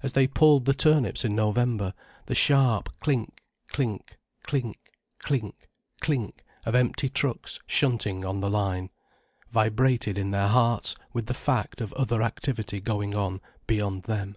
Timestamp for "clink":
3.00-3.42, 3.66-4.16, 4.44-4.78, 5.18-5.68, 6.00-6.44